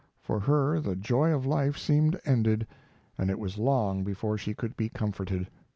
For 0.19 0.39
her 0.39 0.79
the 0.79 0.95
joy 0.95 1.31
of 1.31 1.45
life 1.45 1.77
seemed 1.77 2.19
ended, 2.25 2.65
and 3.19 3.29
it 3.29 3.37
was 3.37 3.59
long 3.59 4.03
before 4.03 4.35
she 4.35 4.55
could 4.55 4.75
be 4.75 4.89
comforted. 4.89 5.47